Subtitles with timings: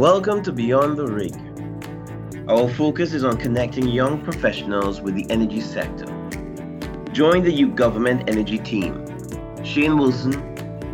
[0.00, 1.34] Welcome to Beyond the Rig.
[2.48, 6.06] Our focus is on connecting young professionals with the energy sector.
[7.12, 9.04] Join the youth government energy team.
[9.62, 10.32] Shane Wilson,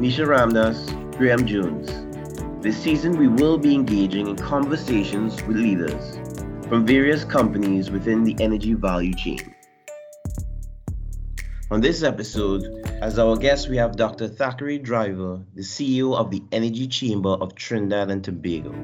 [0.00, 1.88] Nisha Ramdas, Graham Jones.
[2.60, 6.18] This season, we will be engaging in conversations with leaders
[6.68, 9.54] from various companies within the energy value chain.
[11.70, 14.28] On this episode, as our guest, we have Dr.
[14.28, 18.74] Thackwray Driver, the CEO of the Energy Chamber of Trinidad and Tobago.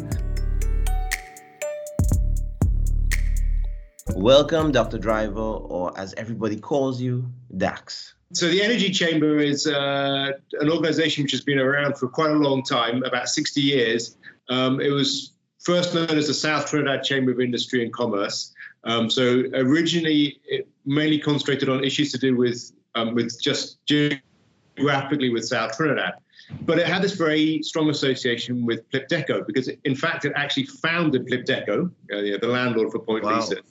[4.15, 4.99] Welcome, Dr.
[4.99, 8.15] Driver, or as everybody calls you, DAX.
[8.35, 12.35] So, the Energy Chamber is uh, an organization which has been around for quite a
[12.35, 14.17] long time, about 60 years.
[14.49, 18.53] Um, it was first known as the South Trinidad Chamber of Industry and Commerce.
[18.85, 25.31] Um, so, originally, it mainly concentrated on issues to do with, um, with just geographically
[25.31, 26.15] with South Trinidad.
[26.63, 30.67] But it had this very strong association with Plipdeco because, it, in fact, it actually
[30.67, 33.39] founded Plipdeco, uh, the landlord for Point wow.
[33.39, 33.63] Lisas,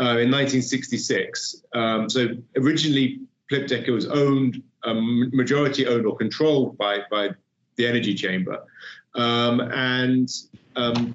[0.00, 1.62] uh, in 1966.
[1.74, 7.30] Um, so originally, Plipdeco was owned, um, majority owned or controlled by by
[7.76, 8.64] the Energy Chamber,
[9.14, 10.28] um, and
[10.76, 11.14] um,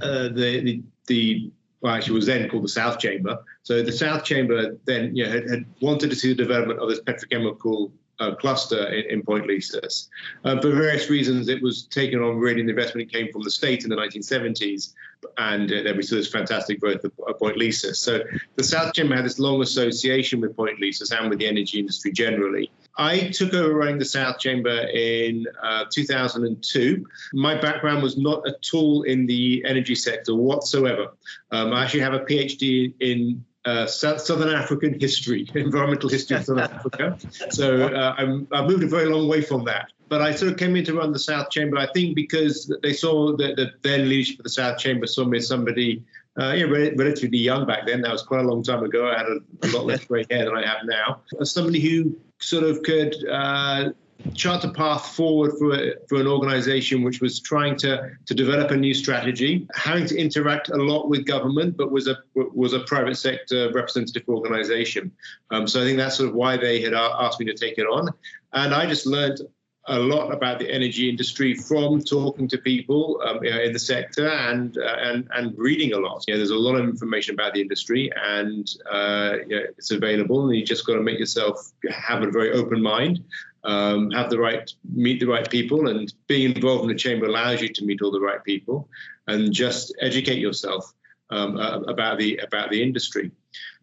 [0.00, 3.38] uh, the, the the well, actually was then called the South Chamber.
[3.70, 6.88] So the South Chamber then you know, had, had wanted to see the development of
[6.88, 10.08] this petrochemical uh, cluster in, in Point Lisas.
[10.44, 13.84] Uh, for various reasons, it was taken on really, the investment came from the state
[13.84, 14.94] in the 1970s,
[15.38, 17.94] and uh, then we saw this fantastic growth of, of Point Lisas.
[17.94, 18.24] So
[18.56, 22.10] the South Chamber had this long association with Point Lisas and with the energy industry
[22.10, 22.72] generally.
[22.98, 27.06] I took over running the South Chamber in uh, 2002.
[27.34, 31.12] My background was not at all in the energy sector whatsoever.
[31.52, 36.64] Um, I actually have a PhD in uh, Southern African history, environmental history of Southern
[36.64, 37.18] Africa.
[37.50, 38.14] So uh,
[38.52, 39.92] i moved a very long way from that.
[40.08, 42.92] But I sort of came in to run the South Chamber, I think, because they
[42.92, 46.02] saw that the then leadership of the South Chamber saw me as somebody
[46.40, 48.02] uh, yeah, relatively young back then.
[48.02, 49.08] That was quite a long time ago.
[49.08, 51.20] I had a, a lot less grey hair than I have now.
[51.40, 53.90] As somebody who sort of could uh,
[54.34, 58.76] chart a path forward for, for an organization which was trying to, to develop a
[58.76, 63.16] new strategy, having to interact a lot with government, but was a was a private
[63.16, 65.12] sector representative organization.
[65.50, 67.86] Um, so I think that's sort of why they had asked me to take it
[67.86, 68.08] on.
[68.52, 69.40] And I just learned
[69.86, 73.78] a lot about the energy industry from talking to people um, you know, in the
[73.78, 76.24] sector and uh, and and reading a lot.
[76.28, 79.90] You know, there's a lot of information about the industry, and uh, you know, it's
[79.90, 80.48] available.
[80.48, 83.24] And you just got to make yourself have a very open mind,
[83.64, 87.60] um, have the right meet the right people, and being involved in the chamber allows
[87.60, 88.88] you to meet all the right people,
[89.26, 90.92] and just educate yourself.
[91.32, 93.30] Um, uh, about the about the industry,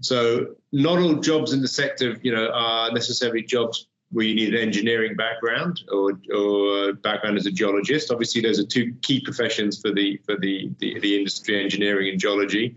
[0.01, 4.53] so not all jobs in the sector, you know, are necessarily jobs where you need
[4.53, 8.11] an engineering background or, or background as a geologist.
[8.11, 12.19] Obviously, those are two key professions for the for the, the, the industry, engineering and
[12.19, 12.75] geology.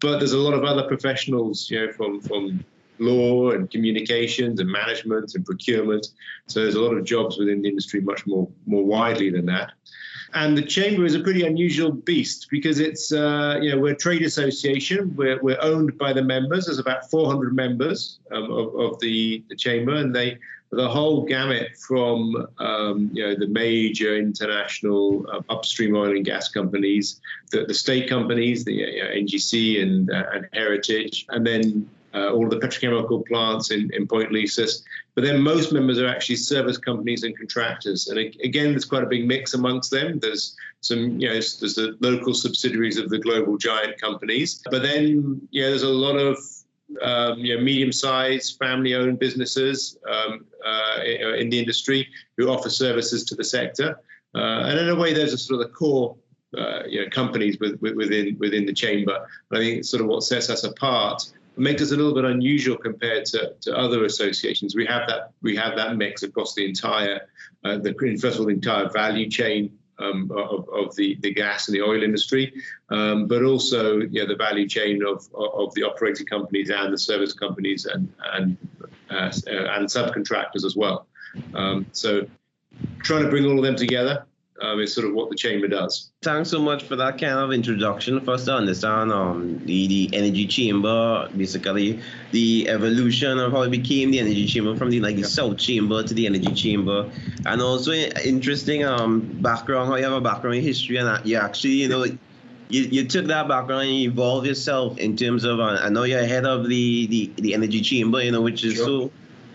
[0.00, 2.64] But there's a lot of other professionals, you know, from from
[2.98, 6.08] law and communications and management and procurement.
[6.46, 9.72] So there's a lot of jobs within the industry much more more widely than that.
[10.34, 13.96] And the chamber is a pretty unusual beast because it's, uh, you know, we're a
[13.96, 15.16] trade association.
[15.16, 16.66] We're, we're owned by the members.
[16.66, 20.38] There's about 400 members um, of, of the, the chamber, and they
[20.70, 26.48] the whole gamut from um, you know the major international uh, upstream oil and gas
[26.48, 27.20] companies,
[27.50, 32.44] the, the state companies, the uh, NGC and, uh, and Heritage, and then uh, all
[32.44, 34.82] of the petrochemical plants in, in Point Lisas.
[35.14, 38.08] But then most members are actually service companies and contractors.
[38.08, 40.18] And again, there's quite a big mix amongst them.
[40.18, 44.62] There's some, you know, there's the local subsidiaries of the global giant companies.
[44.70, 46.38] But then, yeah, there's a lot of
[47.02, 53.34] um, you know, medium-sized family-owned businesses um, uh, in the industry who offer services to
[53.34, 54.00] the sector.
[54.34, 56.16] Uh, and in a way, those are sort of the core
[56.56, 59.26] uh, you know, companies with, with, within within the chamber.
[59.52, 61.30] I think it's sort of what sets us apart.
[61.58, 64.76] Makes us a little bit unusual compared to, to other associations.
[64.76, 67.28] We have that we have that mix across the entire
[67.64, 71.68] uh, the first of all the entire value chain um, of, of the, the gas
[71.68, 72.52] and the oil industry,
[72.90, 76.98] um, but also you know, the value chain of, of the operating companies and the
[76.98, 78.56] service companies and and
[79.10, 81.06] uh, and subcontractors as well.
[81.54, 82.26] Um, so
[83.00, 84.24] trying to bring all of them together
[84.60, 86.10] um, is sort of what the chamber does.
[86.22, 88.20] Thanks so much for that kind of introduction.
[88.24, 92.00] First, to understand um, the, the energy chamber, basically
[92.32, 96.02] the evolution of how it became the energy chamber from the like the South Chamber
[96.02, 97.10] to the energy chamber,
[97.46, 101.74] and also interesting um background how you have a background in history and you actually
[101.74, 102.04] you know.
[102.70, 106.02] You, you took that background and you evolved yourself in terms of uh, I know
[106.02, 108.84] you're head of the, the, the energy chamber you know which is sure.
[108.84, 109.10] so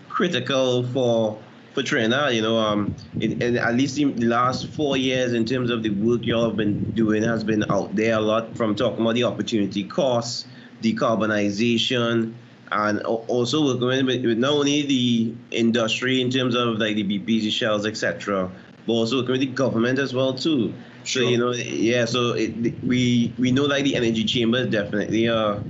[0.08, 1.38] critical for
[1.74, 2.34] for Trinidad.
[2.34, 5.82] You know, um, in, in, at least in the last four years, in terms of
[5.82, 9.14] the work y'all have been doing, has been out there a lot from talking about
[9.14, 10.46] the opportunity costs,
[10.82, 12.32] decarbonization,
[12.72, 17.50] and also working with, with not only the industry in terms of like the BPs,
[17.50, 18.50] shells, etc.,
[18.86, 20.72] but also working with the government as well too.
[21.04, 21.22] Sure.
[21.22, 22.04] So you know, yeah.
[22.06, 25.62] So it, we we know like the energy chamber is definitely a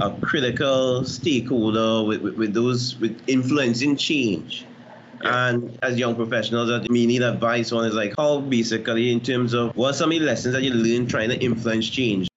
[0.00, 4.64] a critical stakeholder with, with, with those with influencing change.
[5.22, 5.48] Yeah.
[5.48, 9.52] And as young professionals, that we need advice on is like how basically in terms
[9.52, 12.28] of what are some of the lessons that you learn trying to influence change.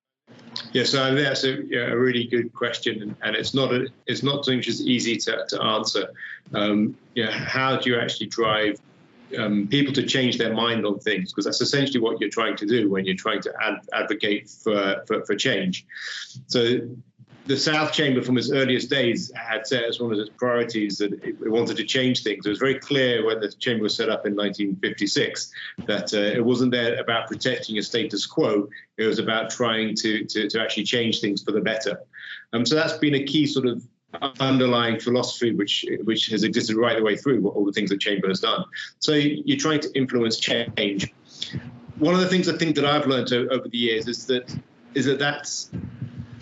[0.73, 4.43] Yeah, so that's a, yeah, a really good question, and it's not a, it's not
[4.43, 6.11] something which is easy to, to answer.
[6.53, 8.79] Um, yeah, how do you actually drive
[9.37, 12.65] um, people to change their mind on things because that's essentially what you're trying to
[12.65, 15.85] do when you're trying to ad- advocate for, for, for change.
[16.47, 16.79] So
[17.45, 21.13] the South Chamber, from its earliest days, had set as one of its priorities that
[21.23, 22.45] it wanted to change things.
[22.45, 25.51] It was very clear when the chamber was set up in 1956
[25.85, 28.69] that uh, it wasn't there about protecting a status quo.
[28.97, 31.99] It was about trying to, to, to actually change things for the better.
[32.53, 33.85] Um, so that's been a key sort of
[34.39, 38.27] underlying philosophy which which has existed right the way through all the things that chamber
[38.27, 38.63] has done
[38.99, 41.11] so you're trying to influence change
[41.97, 44.55] one of the things i think that i've learned over the years is that
[44.93, 45.49] is that that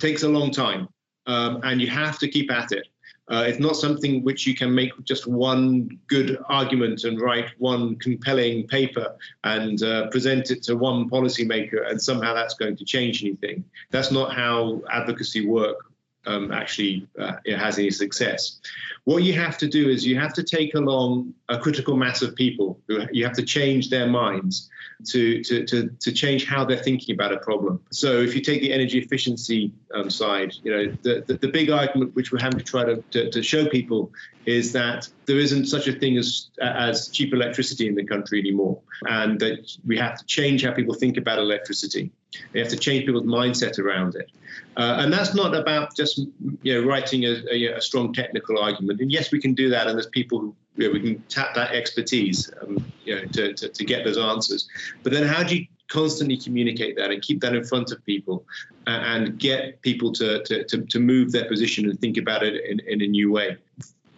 [0.02, 0.88] takes a long time
[1.28, 2.88] um, and you have to keep at it
[3.32, 7.96] uh, it's not something which you can make just one good argument and write one
[7.96, 9.16] compelling paper
[9.46, 13.64] and uh, present it to one policymaker and somehow that's going to change anything.
[13.90, 15.91] That's not how advocacy work
[16.26, 18.60] um, actually uh, has any success.
[19.06, 22.36] What you have to do is you have to take along a critical mass of
[22.36, 22.80] people
[23.12, 24.70] you have to change their minds
[25.08, 27.82] to, to, to, to change how they're thinking about a problem.
[27.92, 31.70] So if you take the energy efficiency um, side, you know, the, the, the, big
[31.70, 34.12] argument which we're having to try to, to, to, show people
[34.46, 38.80] is that there isn't such a thing as, as cheap electricity in the country anymore.
[39.08, 42.12] And that we have to change how people think about electricity.
[42.54, 44.32] We have to change people's mindset around it.
[44.78, 46.20] Uh, and that's not about just
[46.62, 49.02] you know writing a, a, a, strong technical argument.
[49.02, 51.54] And yes, we can do that, and there's people who you know, we can tap
[51.56, 54.70] that expertise um, you know, to, to, to, get those answers.
[55.04, 58.46] But then, how do you constantly communicate that and keep that in front of people
[58.88, 62.64] and, and get people to, to, to, to, move their position and think about it
[62.66, 63.58] in, in a new way?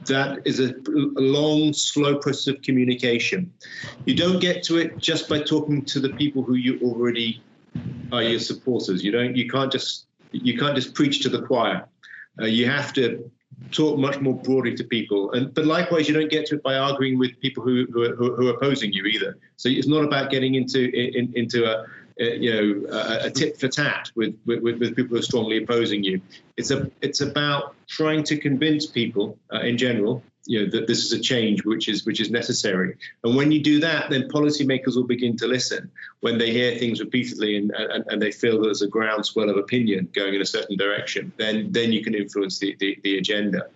[0.05, 3.51] That is a long, slow process of communication.
[4.05, 7.41] You don't get to it just by talking to the people who you already
[8.13, 9.03] are your supporters.
[9.03, 9.35] You don't.
[9.35, 11.85] You can't just you can't just preach to the choir.
[12.41, 13.29] Uh, you have to
[13.71, 15.31] talk much more broadly to people.
[15.33, 18.15] And but likewise, you don't get to it by arguing with people who who, are,
[18.15, 19.37] who are opposing you either.
[19.57, 21.85] So it's not about getting into in, into a,
[22.19, 25.63] a you know a, a, tit for tat with, with, with people who are strongly
[25.63, 26.21] opposing you.
[26.57, 31.05] It's a it's about trying to convince people uh, in general you know that this
[31.05, 32.97] is a change which is which is necessary.
[33.23, 35.89] And when you do that then policymakers will begin to listen.
[36.19, 40.09] When they hear things repeatedly and, and, and they feel there's a groundswell of opinion
[40.13, 43.67] going in a certain direction then then you can influence the, the, the agenda.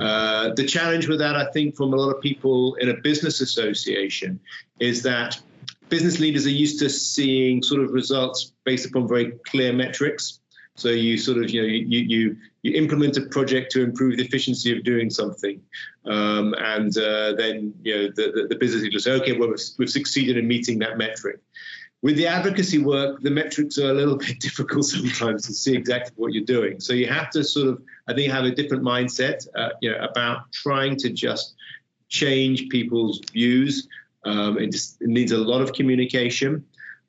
[0.00, 3.40] Uh, the challenge with that i think from a lot of people in a business
[3.40, 4.40] association
[4.80, 5.40] is that
[5.88, 10.40] business leaders are used to seeing sort of results based upon very clear metrics
[10.78, 14.24] so you sort of you know you you you implement a project to improve the
[14.24, 15.60] efficiency of doing something,
[16.06, 19.60] um, and uh, then you know the, the, the business leader say, okay, well we've,
[19.76, 21.40] we've succeeded in meeting that metric.
[22.00, 26.12] With the advocacy work, the metrics are a little bit difficult sometimes to see exactly
[26.14, 26.78] what you're doing.
[26.78, 29.98] So you have to sort of, I think, have a different mindset, uh, you know,
[29.98, 31.56] about trying to just
[32.08, 33.88] change people's views.
[34.24, 36.64] Um, it, just, it needs a lot of communication.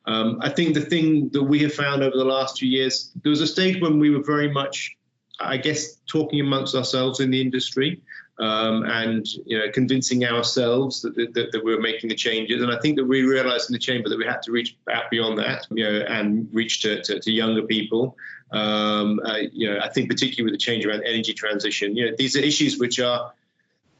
[0.06, 3.30] Um, I think the thing that we have found over the last few years, there
[3.30, 4.96] was a stage when we were very much,
[5.39, 8.01] I guess, talking amongst ourselves in the industry
[8.39, 12.62] um, and you know convincing ourselves that, that, that, we were making the changes.
[12.62, 15.12] And I think that we realised in the chamber that we had to reach out
[15.12, 18.16] beyond that, you know, and reach to, to, to younger people.
[18.51, 22.16] Um, uh, you know, I think particularly with the change around energy transition, you know,
[22.18, 23.34] these are issues which are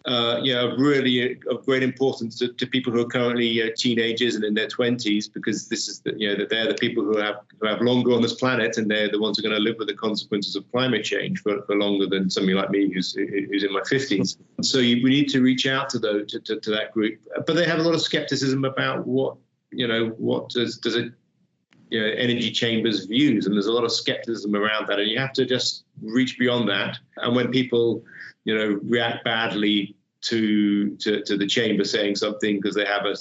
[0.06, 4.36] uh, you know, really of great importance to, to people who are currently uh, teenagers
[4.36, 7.18] and in their 20s, because this is the, you know that they're the people who
[7.18, 9.70] have who have longer on this planet, and they're the ones who are going to
[9.70, 13.13] live with the consequences of climate change for, for longer than somebody like me who's
[13.13, 14.38] who's in my 50s.
[14.62, 17.53] So you, we need to reach out to those to, to, to that group, but
[17.53, 19.36] they have a lot of skepticism about what
[19.72, 21.12] you know what does does it
[21.89, 25.20] you know, energy chambers views, and there's a lot of skepticism around that, and you
[25.20, 26.98] have to just reach beyond that.
[27.18, 28.03] And when people
[28.46, 33.15] you know, react badly to to, to the chamber saying something because they have a,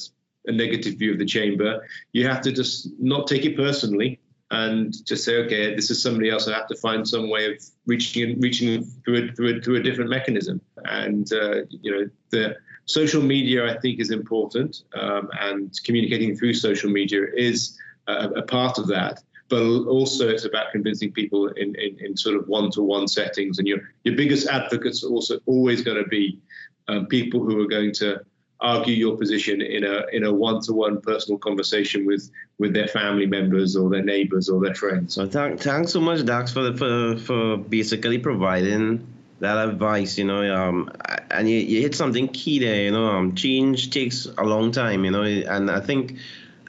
[0.46, 1.86] a negative view of the chamber.
[2.12, 4.20] You have to just not take it personally
[4.50, 6.48] and just say, okay, this is somebody else.
[6.48, 9.82] I have to find some way of reaching reaching through a, through a, through a
[9.82, 10.60] different mechanism.
[10.84, 12.56] And uh, you know, the
[12.86, 18.42] social media, I think, is important, um, and communicating through social media is a, a,
[18.42, 19.22] part of that.
[19.48, 23.58] But also, it's about convincing people in, in, in sort of one-to-one settings.
[23.58, 26.38] And your your biggest advocates are also always going to be
[26.86, 28.20] um, people who are going to
[28.60, 33.74] argue your position in a in a one-to-one personal conversation with with their family members
[33.74, 35.14] or their neighbors or their friends.
[35.14, 39.06] So thank, thanks so much, Dax, for for for basically providing
[39.40, 40.18] that advice.
[40.18, 40.90] You know, um,
[41.30, 42.82] and you, you hit something key there.
[42.82, 45.06] You know, um, change takes a long time.
[45.06, 46.18] You know, and I think.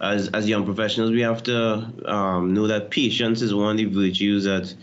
[0.02, 3.86] As, as young professionals, we have to um, know that patience is one of the
[3.86, 4.74] virtues that,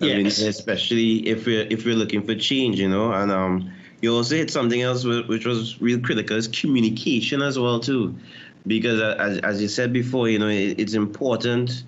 [0.00, 0.38] yes.
[0.38, 3.12] especially if we're if we're looking for change, you know.
[3.12, 7.80] And um, you also hit something else which was real critical is communication as well
[7.80, 8.16] too,
[8.66, 11.84] because uh, as, as you said before, you know it, it's important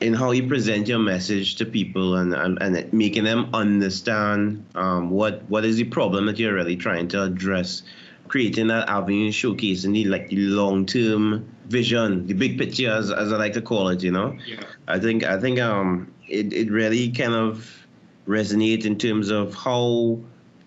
[0.00, 5.10] in how you present your message to people and, and, and making them understand um,
[5.10, 7.82] what what is the problem that you're really trying to address
[8.28, 13.32] creating that avenue showcasing the like the long term vision the big picture as, as
[13.32, 14.62] I like to call it you know yeah.
[14.86, 17.86] I think I think um it, it really kind of
[18.26, 20.20] resonates in terms of how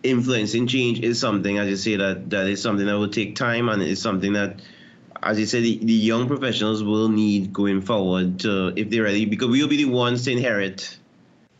[0.03, 3.69] influencing change is something, as you say, that that is something that will take time
[3.69, 4.61] and it's something that,
[5.21, 9.25] as you said, the, the young professionals will need going forward to, if they're ready,
[9.25, 10.97] because we'll be the ones to inherit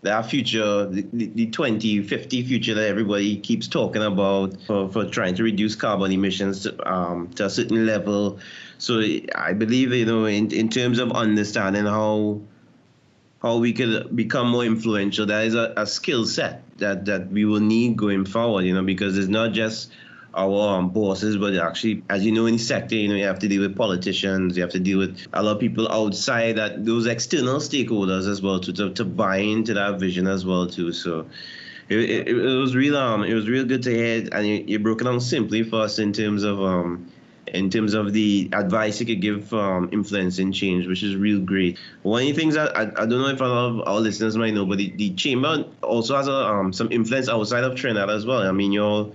[0.04, 5.44] that future, the, the 2050 future that everybody keeps talking about for, for trying to
[5.44, 8.40] reduce carbon emissions to, um, to a certain level.
[8.80, 9.02] So
[9.36, 12.42] I believe, you know, in, in terms of understanding how
[13.42, 15.26] how we could become more influential.
[15.26, 18.84] That is a, a skill set that, that we will need going forward, you know,
[18.84, 19.92] because it's not just
[20.34, 23.40] our um, bosses, but actually, as you know, in the sector, you know, you have
[23.40, 26.86] to deal with politicians, you have to deal with a lot of people outside that
[26.86, 30.94] those external stakeholders as well to, to, to buy into that vision as well too.
[30.94, 31.28] So
[31.90, 34.80] it, it, it was real um it was real good to hear, and you, you
[34.80, 37.12] broke it down simply for us in terms of um
[37.48, 41.78] in terms of the advice you could give um, influencing change, which is real great.
[42.04, 44.38] One of the things that I, I don't know if a lot of our listeners
[44.38, 48.10] might know, but the, the chamber also has a, um, some influence outside of Trinidad
[48.10, 48.48] as well.
[48.48, 49.14] I mean, you all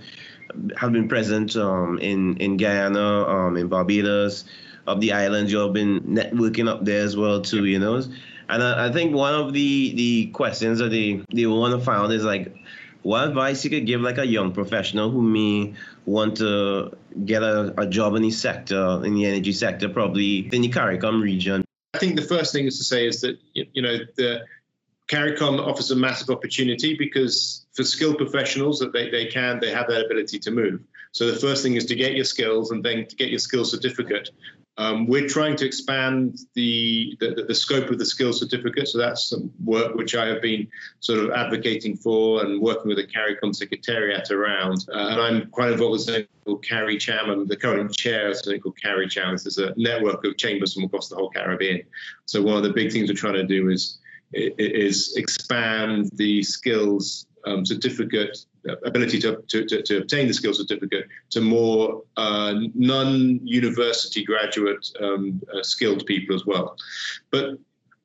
[0.77, 4.45] have been present um, in, in Guyana, um, in Barbados,
[4.85, 5.51] of the islands.
[5.51, 8.01] You've been networking up there as well, too, you know.
[8.49, 12.11] And I, I think one of the, the questions that they, they want to find
[12.13, 12.55] is like,
[13.03, 15.73] what advice you could give like a young professional who may
[16.05, 16.91] want to
[17.25, 21.21] get a, a job in the sector, in the energy sector, probably in the CARICOM
[21.21, 21.63] region?
[21.93, 24.41] I think the first thing is to say is that, you know, the
[25.07, 29.87] CARICOM offers a massive opportunity because for skilled professionals that they, they can, they have
[29.87, 30.81] that ability to move.
[31.11, 33.71] So the first thing is to get your skills and then to get your skills
[33.71, 34.29] certificate.
[34.79, 38.87] Um, we're trying to expand the, the, the scope of the skills certificate.
[38.89, 40.67] So that's some work which I have been
[40.99, 44.85] sort of advocating for and working with the CARICOM Secretariat around.
[44.93, 47.29] Uh, and I'm quite involved with something called CARICHAM.
[47.29, 49.31] I'm the current chair of something called CARICHAM.
[49.31, 51.81] This is a network of chambers from across the whole Caribbean.
[52.25, 53.97] So one of the big things we're trying to do is
[54.33, 58.37] is expand the skills um, certificate
[58.85, 65.63] ability to, to, to, obtain the skills certificate to more uh, non-university graduate um, uh,
[65.63, 66.75] skilled people as well.
[67.31, 67.57] But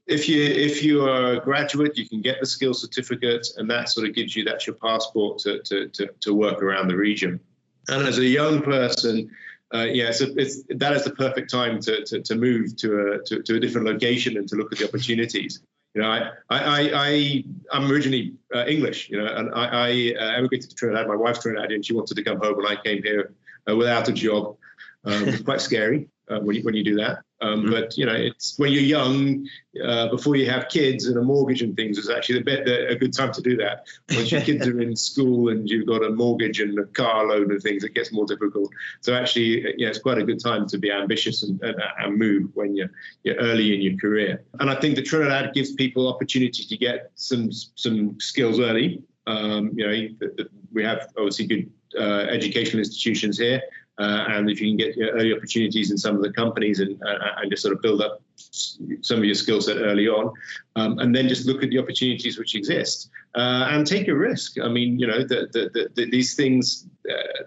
[0.06, 3.88] if you if you are a graduate, you can get the skills certificate, and that
[3.88, 7.40] sort of gives you that's your passport to, to, to, to work around the region.
[7.88, 9.30] And as a young person,
[9.74, 13.42] uh, yeah, it's, that is the perfect time to, to, to move to a to,
[13.42, 15.60] to a different location and to look at the opportunities.
[15.94, 20.38] You know, I, I, I, I'm originally uh, English, you know, and I, I uh,
[20.38, 21.06] emigrated to Trinidad.
[21.06, 21.84] My wife's Trinidadian.
[21.84, 23.34] She wanted to come home when I came here
[23.68, 24.56] uh, without a job.
[25.04, 27.18] Um, it's quite scary uh, when, you, when you do that.
[27.42, 27.70] Um, mm-hmm.
[27.72, 29.46] But you know, it's when you're young,
[29.84, 32.94] uh, before you have kids and a mortgage and things, it's actually a bit a
[32.94, 33.86] good time to do that.
[34.14, 37.50] Once your kids are in school and you've got a mortgage and a car loan
[37.50, 38.70] and things, it gets more difficult.
[39.00, 42.50] So actually, yeah, it's quite a good time to be ambitious and, and, and move
[42.54, 42.90] when you're,
[43.24, 44.44] you're early in your career.
[44.60, 49.02] And I think that Trinidad gives people opportunity to get some some skills early.
[49.26, 53.62] Um, you know, the, the, we have obviously good uh, educational institutions here.
[53.98, 57.40] Uh, and if you can get early opportunities in some of the companies and, uh,
[57.40, 60.32] and just sort of build up some of your skill set early on,
[60.76, 64.58] um, and then just look at the opportunities which exist uh, and take a risk.
[64.58, 67.44] I mean, you know, the, the, the, these things, uh,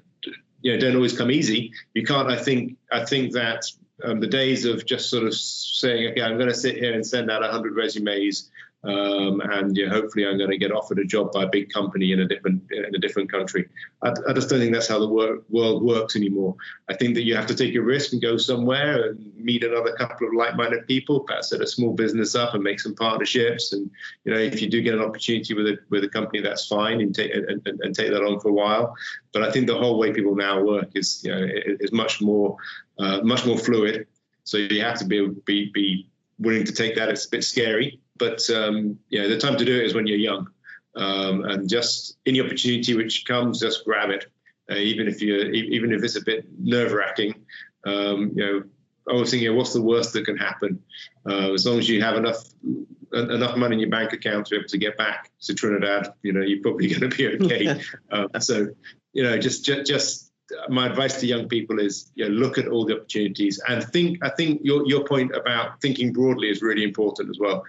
[0.61, 1.73] you know, don't always come easy.
[1.93, 2.29] You can't.
[2.29, 2.77] I think.
[2.91, 3.65] I think that
[4.03, 7.05] um, the days of just sort of saying, okay, I'm going to sit here and
[7.05, 8.49] send out 100 resumes
[8.85, 12.11] um, and know, hopefully I'm going to get offered a job by a big company
[12.11, 13.67] in a different in a different country.
[14.03, 16.55] I, I just don't think that's how the work, world works anymore.
[16.87, 19.93] I think that you have to take a risk and go somewhere and meet another
[19.93, 23.73] couple of like-minded people, perhaps set a small business up and make some partnerships.
[23.73, 23.89] And
[24.23, 27.01] you know, if you do get an opportunity with a with a company, that's fine,
[27.01, 28.95] and take and, and, and take that on for a while.
[29.33, 31.47] But I think the whole way people now work is you know
[31.79, 32.57] is much more
[32.99, 34.05] uh, much more fluid.
[34.43, 37.09] So you have to be be be willing to take that.
[37.09, 40.07] It's a bit scary, but um, you know the time to do it is when
[40.07, 40.49] you're young,
[40.95, 44.25] um, and just any opportunity which comes, just grab it.
[44.69, 47.35] Uh, even if you even if it's a bit nerve wracking,
[47.85, 48.63] um, you know.
[49.07, 50.81] I was thinking, what's the worst that can happen?
[51.29, 52.43] Uh, as long as you have enough
[53.13, 56.33] enough money in your bank account to be able to get back to Trinidad, you
[56.33, 57.81] know, you're probably going to be okay.
[58.11, 58.67] um, so,
[59.13, 60.31] you know, just, just just
[60.69, 64.23] my advice to young people is you know, look at all the opportunities and think.
[64.23, 67.63] I think your your point about thinking broadly is really important as well.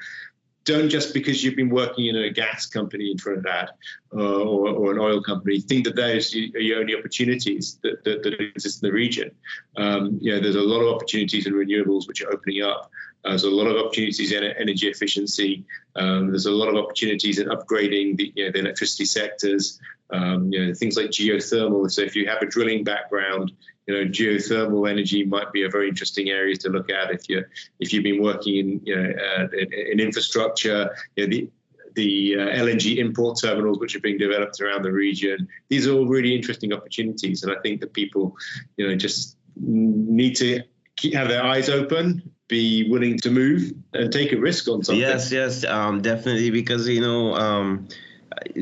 [0.67, 3.71] Don't just because you've been working in a gas company in Trinidad
[4.13, 8.25] uh, or, or, an oil company think that those are your only opportunities that, that,
[8.25, 9.31] that exist in the region.
[9.77, 12.91] Um, you know, there's a lot of opportunities in renewables which are opening up.
[13.25, 15.65] Uh, there's a lot of opportunities in energy efficiency.
[15.95, 19.81] Um, there's a lot of opportunities in upgrading the, you know, the electricity sectors.
[20.11, 21.91] Um, you know, things like geothermal.
[21.91, 23.53] So if you have a drilling background,
[23.87, 27.11] you know, geothermal energy might be a very interesting area to look at.
[27.11, 27.45] If you
[27.81, 31.51] if you've been working in you know uh, in, in, infrastructure, you know, the
[31.95, 35.49] the uh, LNG import terminals which are being developed around the region.
[35.69, 38.37] These are all really interesting opportunities, and I think that people,
[38.77, 40.63] you know, just need to
[40.97, 45.01] keep, have their eyes open be willing to move and take a risk on something.
[45.01, 47.89] Yes, yes, um, definitely, because you know, um,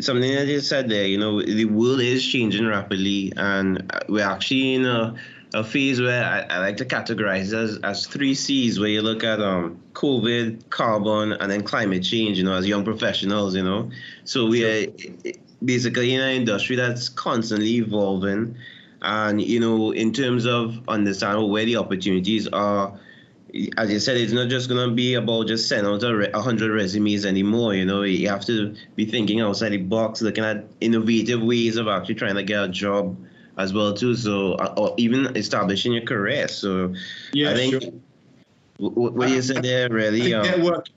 [0.01, 4.75] something that you said there, you know, the world is changing rapidly, and we're actually
[4.75, 5.15] in a,
[5.53, 9.25] a phase where I, I, like to categorize as, as three C's, where you look
[9.25, 12.39] at um, COVID, carbon, and then climate change.
[12.39, 13.91] You know, as young professionals, you know,
[14.25, 14.87] so we are
[15.65, 18.57] basically in an industry that's constantly evolving,
[19.03, 22.99] and you know, in terms of understanding where the opportunities are
[23.77, 26.31] as you said, it's not just going to be about just sending out a, re-
[26.33, 27.75] 100 resumes anymore.
[27.75, 31.87] You know, you have to be thinking outside the box, looking at innovative ways of
[31.87, 33.17] actually trying to get a job
[33.57, 34.17] as well too.
[34.17, 36.49] So, uh, or even establishing your career.
[36.49, 36.95] So,
[37.33, 37.93] yeah, I think sure.
[38.79, 40.35] what, what you said there really.
[40.35, 40.89] Um, network,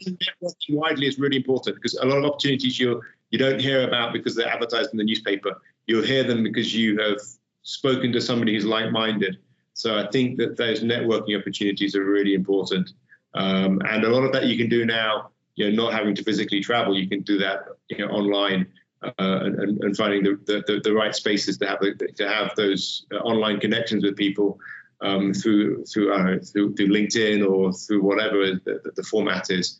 [0.00, 4.12] networking widely is really important because a lot of opportunities you you don't hear about
[4.12, 5.60] because they're advertised in the newspaper.
[5.86, 7.18] You'll hear them because you have
[7.62, 9.38] spoken to somebody who's like-minded
[9.80, 12.90] so I think that those networking opportunities are really important.
[13.32, 16.22] Um, and a lot of that you can do now, you know, not having to
[16.22, 18.66] physically travel, you can do that you know, online
[19.02, 23.16] uh, and, and, finding the, the, the, right spaces to have to have those uh,
[23.20, 24.58] online connections with people
[25.00, 26.12] um, through through,
[26.44, 29.78] through through LinkedIn or through whatever the, the, format is.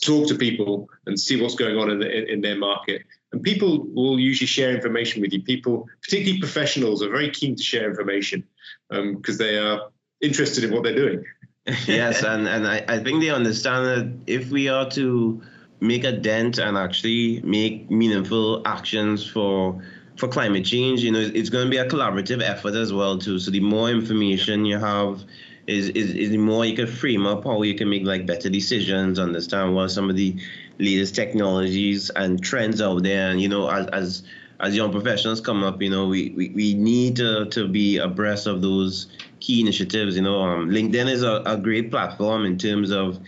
[0.00, 3.02] Talk to people and see what's going on in, the, in their market.
[3.32, 5.42] And people will usually share information with you.
[5.42, 8.42] People, particularly professionals, are very keen to share information
[8.90, 11.24] because um, they are interested in what they're doing.
[11.86, 15.42] yes, and, and I, I think they understand that if we are to
[15.80, 19.82] make a dent and actually make meaningful actions for
[20.16, 23.38] for climate change, you know, it's going to be a collaborative effort as well too.
[23.38, 25.22] So the more information you have,
[25.66, 28.48] is, is, is the more you can frame up how you can make like better
[28.48, 30.36] decisions, understand what some of the
[30.78, 34.22] latest technologies and trends out there, and you know, as as
[34.60, 38.46] as young professionals come up, you know, we, we, we need to, to be abreast
[38.46, 39.08] of those
[39.40, 40.16] key initiatives.
[40.16, 43.20] You know, um, LinkedIn is a, a great platform in terms of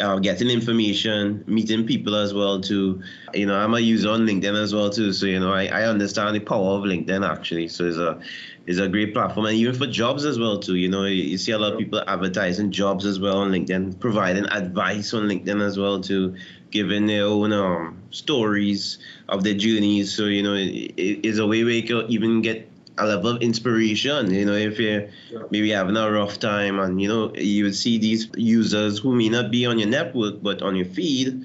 [0.00, 3.02] uh, getting information, meeting people as well too.
[3.34, 5.82] You know, I'm a user on LinkedIn as well too, so you know, I, I
[5.84, 7.68] understand the power of LinkedIn actually.
[7.68, 8.20] So it's a
[8.66, 10.74] it's a great platform, and even for jobs as well too.
[10.76, 14.44] You know, you see a lot of people advertising jobs as well on LinkedIn, providing
[14.46, 16.36] advice on LinkedIn as well too
[16.70, 18.98] giving their own um, stories
[19.28, 20.14] of their journeys.
[20.14, 23.30] So you know, it, it is a way where you can even get a level
[23.36, 24.32] of inspiration.
[24.32, 25.08] You know, if you're
[25.50, 29.28] maybe having a rough time, and you know, you would see these users who may
[29.28, 31.44] not be on your network but on your feed.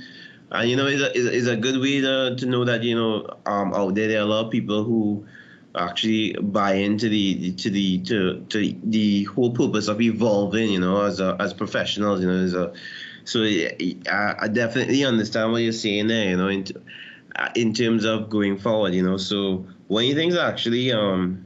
[0.51, 3.27] And you know, it's a, it's a good way to, to know that you know
[3.45, 5.25] um, out there there are a lot of people who
[5.75, 10.69] actually buy into the to the to, to the whole purpose of evolving.
[10.69, 12.21] You know, as a, as professionals.
[12.21, 12.73] You know, there's a
[13.25, 16.29] so I, I definitely understand what you're saying there.
[16.29, 16.65] You know, in,
[17.55, 18.93] in terms of going forward.
[18.93, 21.45] You know, so one of the things actually um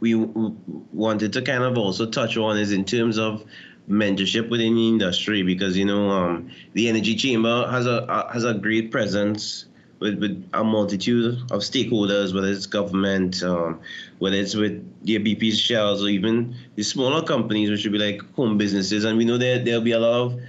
[0.00, 3.44] we wanted to kind of also touch on is in terms of
[3.88, 8.52] mentorship within the industry because you know um, the energy chamber has a has a
[8.52, 9.66] great presence
[9.98, 13.80] with, with a multitude of stakeholders, whether it's government, um,
[14.18, 18.20] whether it's with the BP's shells, or even the smaller companies, which would be like
[18.34, 19.04] home businesses.
[19.04, 20.40] And we know that there'll be a lot of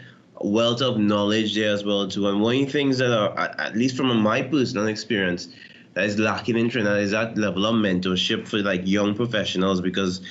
[0.41, 2.27] wealth of knowledge there as well too.
[2.27, 5.49] And one of the things that are, at least from my personal experience,
[5.93, 10.21] that is lacking in Trinidad is that level of mentorship for like young professionals because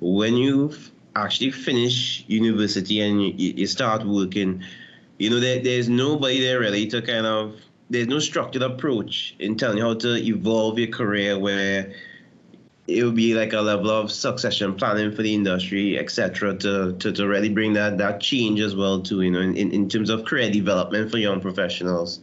[0.00, 0.74] when you
[1.14, 4.64] actually finish university and you, you start working,
[5.18, 7.54] you know, there, there's nobody there really to kind of,
[7.88, 11.94] there's no structured approach in telling you how to evolve your career where
[12.86, 17.12] it would be like a level of succession planning for the industry, etc., to, to,
[17.12, 20.24] to really bring that that change as well too, you know, in, in terms of
[20.24, 22.20] career development for young professionals.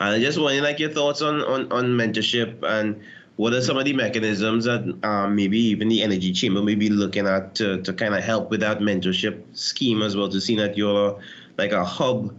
[0.00, 3.00] And I just wanted like your thoughts on, on, on mentorship and
[3.36, 6.88] what are some of the mechanisms that um, maybe even the energy chamber may be
[6.88, 10.56] looking at to, to kind of help with that mentorship scheme as well to see
[10.56, 11.18] that you're
[11.56, 12.34] like a hub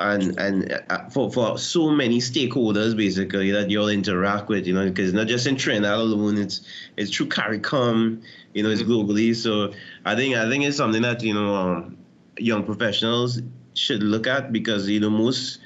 [0.00, 4.88] and and uh, for, for so many stakeholders basically that you'll interact with, you know,
[4.88, 6.62] because not just in Trinidad alone, it's
[6.96, 8.22] it's through CARICOM,
[8.54, 8.90] you know, it's mm-hmm.
[8.90, 9.36] globally.
[9.36, 9.72] So
[10.04, 11.98] I think I think it's something that you know um,
[12.38, 13.40] young professionals
[13.74, 15.60] should look at because you know most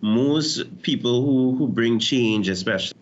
[0.00, 2.96] most people who who bring change, especially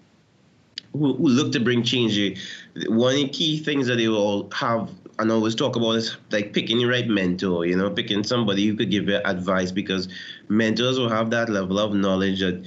[0.92, 2.40] who, who look to bring change,
[2.88, 6.52] one of the key things that they will have and always talk about is like
[6.52, 10.08] picking the right mentor, you know, picking somebody who could give you advice because
[10.48, 12.64] mentors will have that level of knowledge that,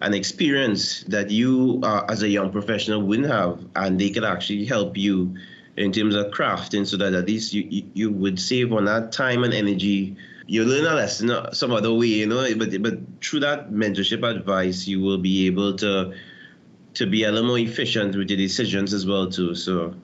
[0.00, 4.64] and experience that you uh, as a young professional wouldn't have, and they could actually
[4.64, 5.34] help you
[5.76, 9.44] in terms of crafting so that at least you, you would save on that time
[9.44, 10.16] and energy.
[10.46, 14.86] You learn a lesson some other way, you know, but but through that mentorship advice,
[14.86, 16.14] you will be able to
[16.94, 19.54] to be a little more efficient with your decisions as well too.
[19.54, 19.94] So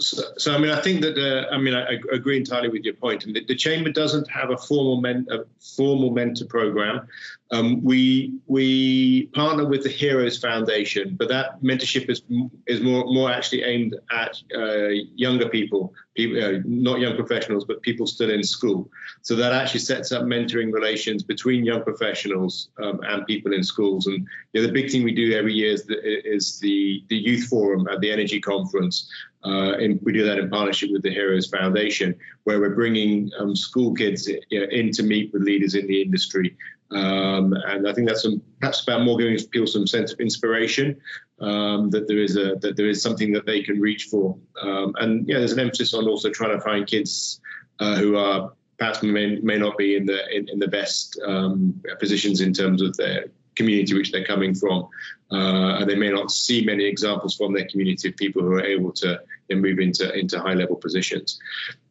[0.00, 2.84] so, so, I mean, I think that uh, I mean, I, I, agree entirely with
[2.84, 3.26] your point.
[3.26, 7.06] And the, the chamber doesn't have a formal men, a formal mentor program.
[7.52, 12.22] Um, we we partner with the Heroes Foundation, but that mentorship is
[12.66, 17.82] is more more actually aimed at uh, younger people, people uh, not young professionals, but
[17.82, 18.88] people still in school.
[19.22, 24.06] So that actually sets up mentoring relations between young professionals um, and people in schools.
[24.06, 27.16] And you know, the big thing we do every year is the, is the the
[27.16, 29.10] youth forum at the Energy Conference,
[29.44, 33.56] uh, and we do that in partnership with the Heroes Foundation, where we're bringing um,
[33.56, 36.56] school kids you know, in to meet with leaders in the industry.
[36.90, 41.00] Um, and I think that's some, perhaps about more giving people some sense of inspiration
[41.40, 44.36] um, that there is a that there is something that they can reach for.
[44.60, 47.40] Um, and yeah, there's an emphasis on also trying to find kids
[47.78, 51.80] uh, who are perhaps may, may not be in the in, in the best um,
[52.00, 53.26] positions in terms of their
[53.60, 54.88] community which they're coming from.
[55.32, 58.64] Uh, and they may not see many examples from their community of people who are
[58.64, 61.38] able to then move into into high level positions.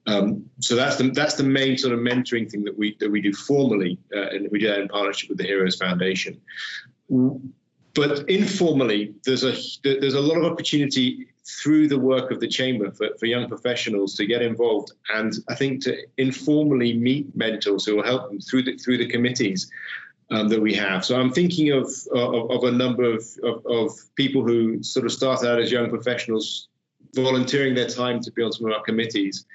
[0.07, 3.21] Um, so that's the that's the main sort of mentoring thing that we that we
[3.21, 6.41] do formally, uh, and we do that in partnership with the Heroes Foundation.
[7.95, 9.53] But informally, there's a
[9.83, 11.27] there's a lot of opportunity
[11.61, 15.55] through the work of the chamber for, for young professionals to get involved, and I
[15.55, 19.71] think to informally meet mentors who will help them through the through the committees
[20.31, 21.03] um, that we have.
[21.03, 25.11] So I'm thinking of, of, of a number of, of, of, people who sort of
[25.11, 26.67] start out as young professionals
[27.15, 29.45] volunteering their time to be on some of our committees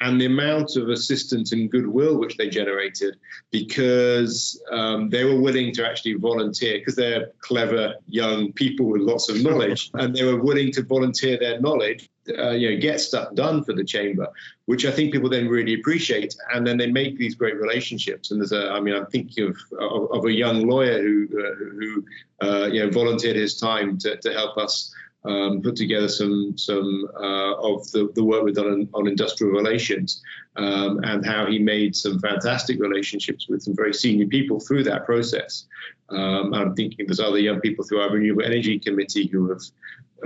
[0.00, 3.16] and the amount of assistance and goodwill which they generated
[3.52, 9.28] because um, they were willing to actually volunteer because they're clever young people with lots
[9.28, 13.34] of knowledge and they were willing to volunteer their knowledge uh, you know get stuff
[13.34, 14.26] done for the chamber
[14.66, 16.34] which i think people then really appreciate.
[16.54, 18.30] And then they make these great relationships.
[18.30, 21.54] And there's a i mean i'm thinking of of, of a young lawyer who uh,
[21.78, 22.04] who
[22.42, 27.08] uh, you know volunteered his time to, to help us um, put together some some
[27.16, 30.22] uh, of the, the work we've done on, on industrial relations
[30.56, 35.06] um, and how he made some fantastic relationships with some very senior people through that
[35.06, 35.66] process.
[36.10, 39.62] Um, I'm thinking there's other young people through our renewable energy committee who have,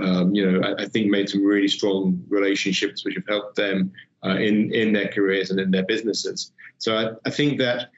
[0.01, 3.91] um, you know, I, I, think made some really strong relationships which have helped them
[4.25, 6.51] uh, in in their careers and in their businesses.
[6.77, 7.89] So I, I think that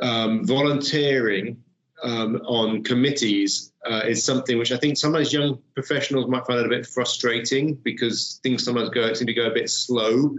[0.00, 1.62] um, volunteering
[2.02, 6.66] um, on committees uh, is something which I think sometimes young professionals might find it
[6.66, 10.36] a bit frustrating because things sometimes go seem to go a bit slow,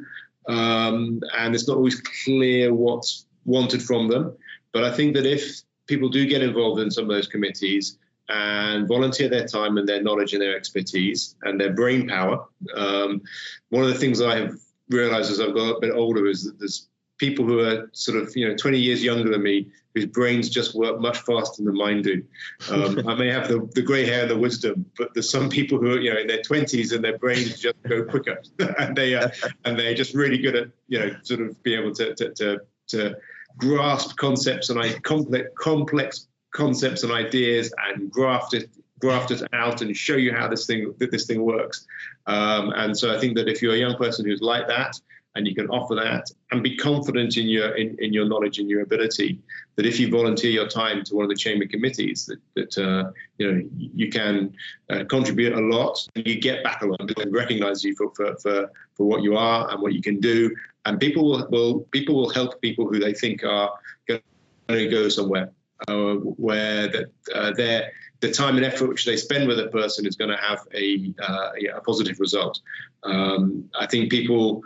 [0.48, 4.36] um, and it's not always clear what's wanted from them.
[4.72, 7.98] But I think that if people do get involved in some of those committees
[8.30, 12.46] and volunteer their time and their knowledge and their expertise and their brain power,
[12.76, 13.22] um,
[13.70, 14.56] one of the things I have
[14.90, 16.88] realized as I've got a bit older is that there's
[17.22, 20.74] people who are sort of you know 20 years younger than me whose brains just
[20.74, 22.24] work much faster than mine do.
[22.72, 25.78] Um, I may have the, the grey hair and the wisdom, but there's some people
[25.78, 28.42] who are you know in their 20s and their brains just go quicker,
[28.80, 29.30] and they uh,
[29.66, 32.62] and they're just really good at you know sort of being able to to, to,
[32.88, 33.16] to
[33.58, 39.82] grasp concepts and I, complex complex concepts and ideas and graft it graft it out
[39.82, 41.86] and show you how this thing that this thing works.
[42.26, 45.00] Um, and so I think that if you're a young person who's like that,
[45.36, 48.70] and you can offer that and be confident in your in, in your knowledge and
[48.70, 49.40] your ability
[49.76, 53.12] that if you volunteer your time to one of the chamber committees that, that uh,
[53.38, 54.54] you know you can
[54.90, 58.36] uh, contribute a lot and you get back a lot and recognize you for, for,
[58.38, 60.54] for, for what you are and what you can do
[60.86, 63.72] and people will, will people will help people who they think are
[64.08, 64.22] going
[64.68, 65.52] to go somewhere
[65.88, 67.92] uh, where that uh, their
[68.22, 71.12] the time and effort which they spend with a person is going to have a,
[71.20, 72.62] uh, a positive result.
[73.04, 74.64] Um, I think people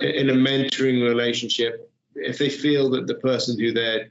[0.00, 4.08] in a mentoring relationship, if they feel that the person who they're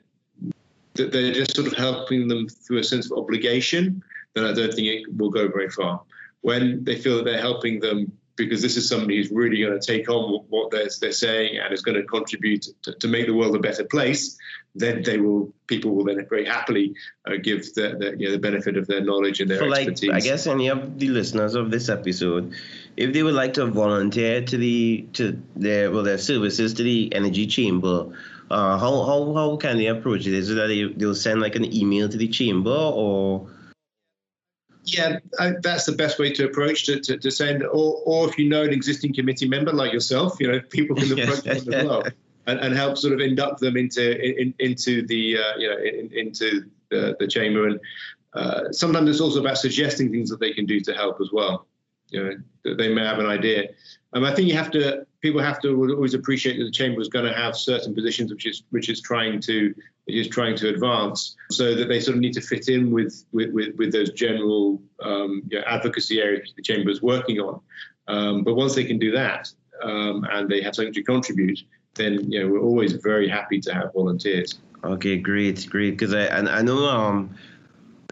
[0.95, 4.73] that they're just sort of helping them through a sense of obligation, then I don't
[4.73, 6.01] think it will go very far.
[6.41, 9.85] When they feel that they're helping them because this is somebody who's really going to
[9.85, 13.33] take on what they're, they're saying and is going to contribute to, to make the
[13.33, 14.37] world a better place,
[14.75, 16.95] then they will people will then very happily
[17.27, 20.09] uh, give the, the, you know, the benefit of their knowledge and their so expertise.
[20.09, 22.53] Like, I guess any of the listeners of this episode,
[22.97, 27.13] if they would like to volunteer to the to their well their services to the
[27.13, 28.07] energy chamber,
[28.49, 30.33] uh, how, how how can they approach it?
[30.33, 33.47] Is it that they, they'll send like an email to the chamber or
[34.83, 38.37] yeah, I, that's the best way to approach to, to, to, send, or, or if
[38.37, 41.65] you know an existing committee member like yourself, you know, people can approach them as
[41.65, 42.03] well
[42.47, 46.09] and, and, help sort of induct them into in, into the uh, you know in,
[46.13, 47.67] into the, the, chamber.
[47.67, 47.79] And
[48.33, 51.67] uh, sometimes it's also about suggesting things that they can do to help as well.
[52.09, 53.69] You know, they may have an idea.
[54.13, 57.09] Um, I think you have to people have to always appreciate that the chamber is
[57.09, 59.73] going to have certain positions which is which is trying to
[60.07, 63.51] is trying to advance, so that they sort of need to fit in with with,
[63.51, 67.59] with, with those general um, you know, advocacy areas the chamber is working on.
[68.07, 69.51] Um, but once they can do that
[69.83, 71.59] um, and they have something to contribute,
[71.95, 74.59] then you know we're always very happy to have volunteers.
[74.83, 75.91] Okay, great, great.
[75.91, 77.35] Because I and I know um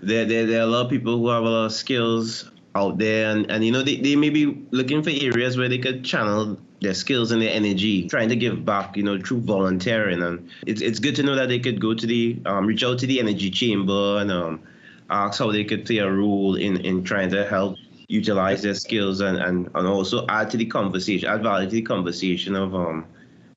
[0.01, 2.97] there, there there are a lot of people who have a lot of skills out
[2.97, 6.03] there and, and you know they, they may be looking for areas where they could
[6.03, 10.21] channel their skills and their energy trying to give back you know through volunteering.
[10.21, 12.99] And it's, it's good to know that they could go to the um, reach out
[12.99, 14.61] to the energy chamber and um,
[15.09, 19.19] ask how they could play a role in in trying to help utilize their skills
[19.21, 23.03] and, and, and also add to the conversation add value to the conversation of um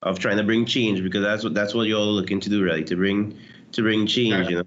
[0.02, 2.85] of trying to bring change because that's what that's what you're looking to do really
[2.85, 3.37] to bring
[3.72, 4.64] to bring change you know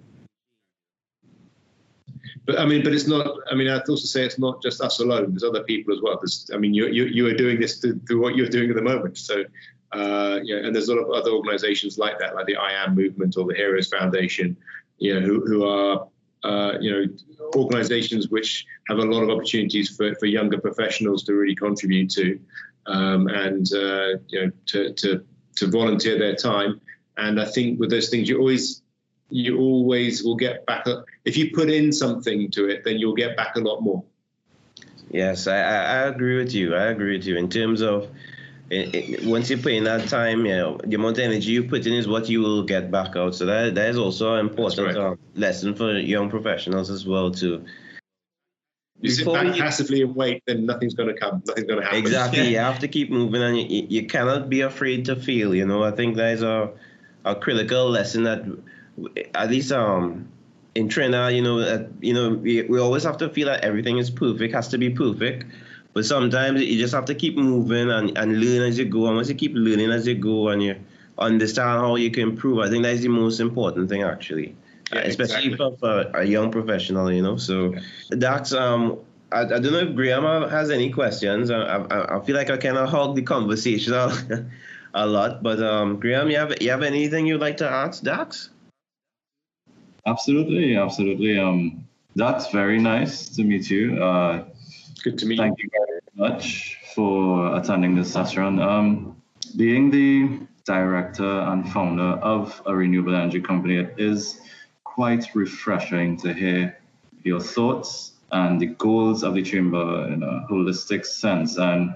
[2.46, 3.28] but I mean, but it's not.
[3.50, 5.32] I mean, I'd also say it's not just us alone.
[5.32, 6.18] There's other people as well.
[6.22, 8.76] There's, I mean, you you you are doing this through, through what you're doing at
[8.76, 9.18] the moment.
[9.18, 9.44] So,
[9.92, 12.96] uh, yeah, and there's a lot of other organisations like that, like the I Am
[12.96, 14.58] Movement or the Heroes Foundation,
[14.98, 16.08] you know, who who are
[16.44, 17.06] uh, you know
[17.56, 22.40] organisations which have a lot of opportunities for for younger professionals to really contribute to,
[22.86, 25.26] um, and uh, you know, to to
[25.58, 26.82] to volunteer their time.
[27.18, 28.81] And I think with those things, you always
[29.32, 30.86] you always will get back.
[30.88, 34.04] A, if you put in something to it, then you'll get back a lot more.
[35.10, 36.76] Yes, I, I agree with you.
[36.76, 38.10] I agree with you in terms of
[38.70, 41.64] it, it, once you put in that time, you know, the amount of energy you
[41.64, 43.36] put in is what you will get back out.
[43.36, 44.98] So that that is also an important right.
[44.98, 47.66] uh, lesson for young professionals as well too.
[49.02, 51.42] You sit back you, passively and wait, then nothing's going to come.
[51.46, 52.00] Nothing's going to happen.
[52.00, 52.48] Exactly.
[52.52, 55.54] you have to keep moving, and you, you cannot be afraid to feel.
[55.54, 56.72] You know, I think that is a
[57.26, 58.46] a critical lesson that
[59.36, 60.28] at least um
[60.76, 63.98] in Trinidad, you know, uh, you know, we, we always have to feel that everything
[63.98, 65.46] is perfect, has to be perfect.
[65.94, 69.08] But sometimes you just have to keep moving and, and learn as you go.
[69.08, 70.76] And once you keep learning as you go and you
[71.18, 74.56] understand how you can improve, I think that's the most important thing actually.
[74.94, 75.58] Yeah, especially exactly.
[75.58, 77.36] for, for, a young professional, you know.
[77.36, 77.80] So yeah.
[78.12, 79.00] that's um
[79.32, 81.50] I, I don't know if Graham has any questions.
[81.50, 84.46] I, I, I feel like I kind of hog the conversation a,
[84.94, 88.50] a lot, but um, Graham, you have you have anything you'd like to ask Dax?
[90.06, 91.40] Absolutely, absolutely.
[91.40, 94.04] Um, that's very nice to meet you.
[94.04, 94.46] Uh,
[95.04, 95.70] Good to meet thank you.
[95.72, 98.60] Thank you very much for attending this session.
[98.60, 99.22] Um,
[99.56, 104.42] being the director and founder of a renewable energy company, it is
[104.84, 106.78] quite refreshing to hear
[107.24, 111.58] your thoughts and the goals of the chamber in a holistic sense.
[111.58, 111.94] And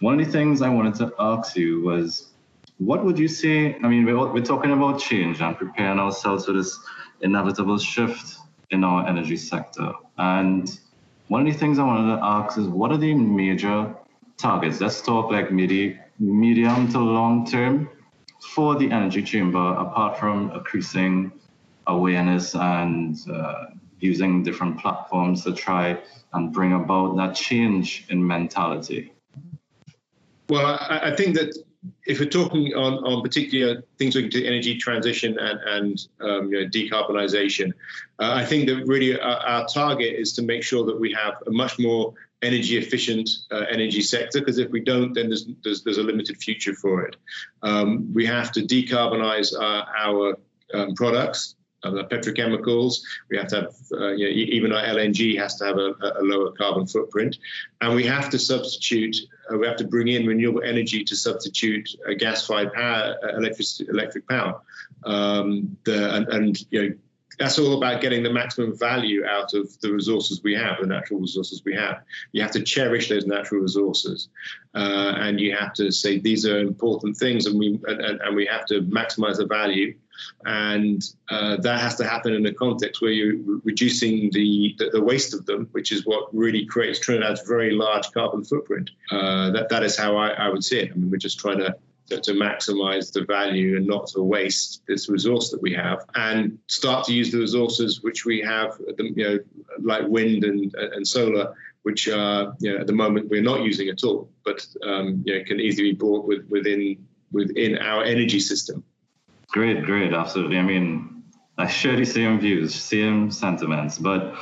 [0.00, 2.28] one of the things I wanted to ask you was,
[2.78, 3.76] what would you say?
[3.76, 6.78] I mean, we're, we're talking about change and preparing ourselves for this
[7.22, 8.38] inevitable shift
[8.70, 9.92] in our energy sector.
[10.18, 10.68] And
[11.28, 13.94] one of the things I wanted to ask is what are the major
[14.38, 14.80] targets?
[14.80, 17.88] Let's talk like maybe medium to long term
[18.54, 21.32] for the energy chamber, apart from increasing
[21.86, 23.66] awareness and uh,
[24.00, 25.98] using different platforms to try
[26.32, 29.12] and bring about that change in mentality.
[30.48, 31.56] Well, I, I think that
[32.06, 36.60] if we're talking on, on particular things linked to energy transition and, and um, you
[36.60, 37.72] know, decarbonisation,
[38.20, 41.34] uh, I think that really our, our, target is to make sure that we have
[41.46, 45.82] a much more energy efficient uh, energy sector because if we don't, then there's, there's,
[45.82, 47.16] there's a limited future for it.
[47.62, 50.36] Um, we have to decarbonise uh, our
[50.74, 53.02] um, products um, petrochemicals.
[53.30, 56.22] We have to have, uh, you know, even our LNG has to have a, a,
[56.22, 57.38] lower carbon footprint.
[57.80, 59.16] And we have to substitute,
[59.52, 63.36] uh, we have to bring in renewable energy to substitute uh, gas fired power, uh,
[63.36, 64.60] electric, electric power.
[65.04, 66.94] Um, the, and, and, you know,
[67.38, 71.18] that's all about getting the maximum value out of the resources we have, the natural
[71.18, 72.02] resources we have.
[72.32, 74.28] You have to cherish those natural resources,
[74.74, 78.46] uh, and you have to say these are important things, and we and, and we
[78.46, 79.94] have to maximize the value
[80.44, 85.02] and uh, that has to happen in a context where you're reducing the, the, the,
[85.02, 88.90] waste of them, which is what really creates Trinidad's very large carbon footprint.
[89.10, 90.90] Uh, that, that is how I, I, would see it.
[90.92, 91.76] I mean, we're just trying to,
[92.10, 96.58] to, to maximize the value and not to waste this resource that we have and
[96.66, 99.38] start to use the resources which we have, you know,
[99.80, 103.88] like wind and, and solar which uh, you know, at the moment we're not using
[103.88, 108.40] at all, but um, you know, can easily be brought with, within within our energy
[108.40, 108.84] system.
[109.52, 110.58] Great, great, absolutely.
[110.58, 111.22] I mean,
[111.58, 114.34] I share the same views, same sentiments, but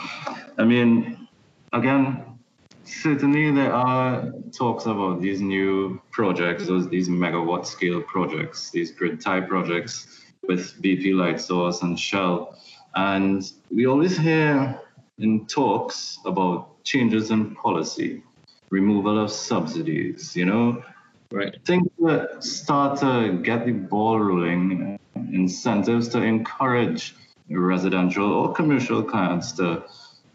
[0.57, 1.27] I mean,
[1.73, 2.38] again,
[2.85, 9.20] certainly there are talks about these new projects, those these megawatt scale projects, these grid
[9.20, 12.57] tie projects with BP Lightsource and Shell.
[12.94, 14.81] And we always hear
[15.18, 18.23] in talks about changes in policy,
[18.70, 20.85] removal of subsidies, you know,
[21.33, 21.57] right.
[21.64, 27.14] things that start to get the ball rolling incentives to encourage
[27.49, 29.85] residential or commercial clients to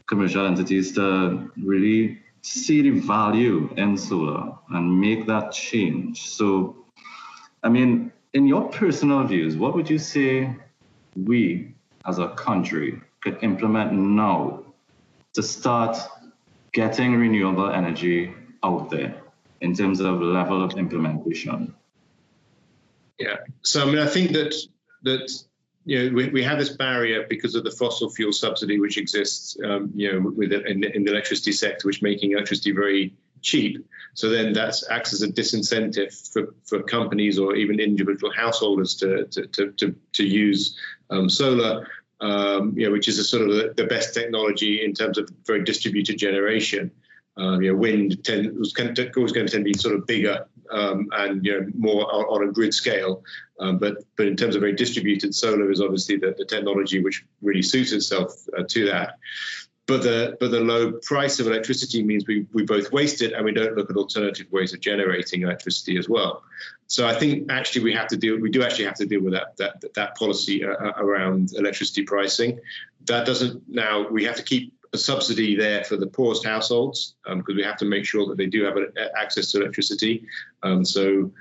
[0.08, 6.30] commercial entities to really see the value in solar and make that change.
[6.30, 6.76] So,
[7.64, 10.56] I mean, in your personal views, what would you say
[11.16, 11.74] we
[12.06, 14.64] as a country could implement now
[15.34, 15.98] to start
[16.74, 19.16] getting renewable energy out there
[19.62, 21.74] in terms of level of implementation?
[23.20, 23.38] Yeah.
[23.62, 24.56] So I mean, I think that
[25.04, 25.32] that
[25.86, 29.58] you know we, we have this barrier because of the fossil fuel subsidy which exists
[29.64, 33.86] um, you know with in, in, the electricity sector, which making electricity very cheap.
[34.16, 39.26] So then that acts as a disincentive for, for companies or even individual householders to
[39.26, 40.78] to to, to, to use
[41.10, 41.88] um, solar.
[42.22, 45.30] Um, you know, which is a sort of the, the best technology in terms of
[45.46, 46.92] very distributed generation.
[47.36, 48.74] Um, you know, wind tend, was
[49.18, 52.26] always going to tend to be sort of bigger um, and you know more on,
[52.26, 53.24] on a grid scale.
[53.60, 57.26] Um, but but in terms of very distributed, solar is obviously the, the technology which
[57.42, 59.18] really suits itself uh, to that.
[59.88, 63.46] But the but the low price of electricity means we, we both waste it and
[63.46, 66.42] we don't look at alternative ways of generating electricity as well.
[66.88, 69.34] So I think actually we have to deal we do actually have to deal with
[69.34, 72.60] that that that policy uh, uh around electricity pricing.
[73.06, 77.50] That doesn't now we have to keep a subsidy there for the poorest households because
[77.50, 78.78] um, we have to make sure that they do have
[79.16, 80.26] access to electricity.
[80.64, 81.32] Um, so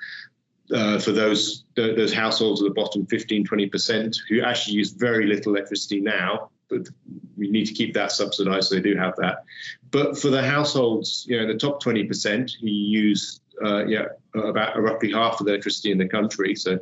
[0.73, 5.55] uh, for those those households at the bottom 15 20% who actually use very little
[5.55, 6.88] electricity now but
[7.37, 9.45] we need to keep that subsidized so they do have that
[9.90, 15.12] but for the households you know the top 20% who use uh, yeah about roughly
[15.12, 16.79] half of the electricity in the country so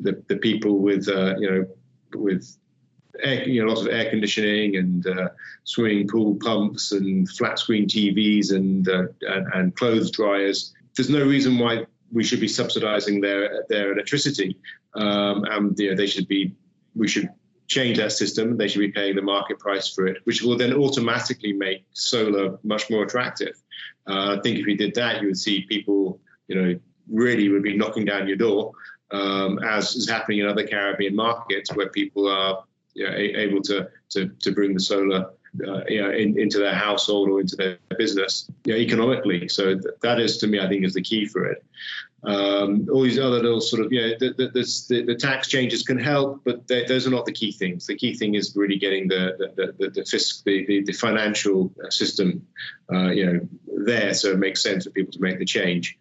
[0.00, 1.66] the, the people with uh, you know
[2.14, 2.56] with
[3.22, 5.28] air, you know, lots of air conditioning and uh,
[5.64, 10.74] swimming pool pumps and flat screen TVs and, uh, and, and clothes dryers.
[10.96, 14.56] There's no reason why we should be subsidising their their electricity,
[14.94, 16.54] um, and you know, they should be.
[16.94, 17.28] We should
[17.68, 18.56] change that system.
[18.56, 22.58] They should be paying the market price for it, which will then automatically make solar
[22.64, 23.54] much more attractive.
[24.08, 27.62] Uh, I think if we did that, you would see people, you know, really would
[27.62, 28.72] be knocking down your door,
[29.10, 32.64] um, as is happening in other Caribbean markets where people are
[32.98, 33.76] you know, able to,
[34.12, 35.22] to, to bring the solar
[35.66, 39.48] uh, you know, in, into their household or into their business you know, economically.
[39.48, 41.64] So th- that is, to me, I think, is the key for it.
[42.24, 45.84] Um, all these other little sort of, you know, the, the, the, the tax changes
[45.84, 47.86] can help, but those are not the key things.
[47.86, 51.72] The key thing is really getting the the the, the, fisc, the, the, the financial
[51.90, 52.28] system,
[52.92, 53.38] uh, you know,
[53.90, 55.96] there, so it makes sense for people to make the change.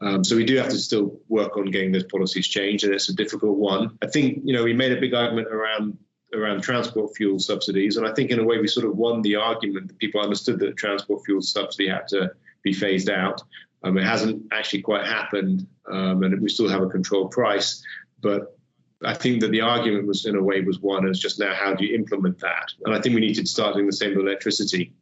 [0.00, 3.08] Um, so we do have to still work on getting those policies changed, and it's
[3.08, 3.96] a difficult one.
[4.02, 5.96] I think, you know, we made a big argument around
[6.34, 7.96] around transport fuel subsidies.
[7.96, 10.58] And I think in a way we sort of won the argument that people understood
[10.60, 13.42] that transport fuel subsidy had to be phased out.
[13.84, 17.82] Um, it hasn't actually quite happened, um, and we still have a controlled price.
[18.20, 18.56] But
[19.04, 21.06] I think that the argument was, in a way, was one.
[21.08, 22.68] It's just now how do you implement that?
[22.84, 24.92] And I think we need to start doing the same with electricity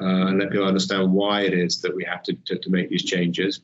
[0.00, 2.90] uh, and let people understand why it is that we have to, to, to make
[2.90, 3.60] these changes.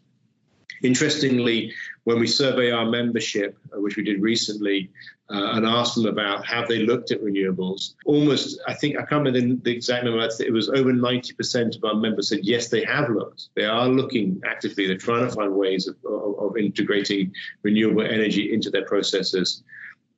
[0.82, 1.72] Interestingly,
[2.04, 4.90] when we survey our membership, uh, which we did recently,
[5.30, 9.24] uh, and asked them about how they looked at renewables, almost, I think, I can't
[9.24, 13.08] remember the exact number, it was over 90% of our members said, yes, they have
[13.08, 13.48] looked.
[13.54, 14.86] They are looking actively.
[14.86, 19.62] They're trying to find ways of, of, of integrating renewable energy into their processes.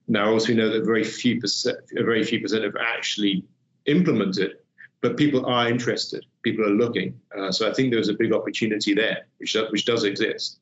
[0.09, 3.45] Now, also, we know that very few percent, a very few percent have actually
[3.87, 4.59] implemented,
[5.07, 6.27] but people are interested.
[6.43, 7.21] People are looking.
[7.37, 10.59] Uh, so I think there's a big opportunity there, which which does exist.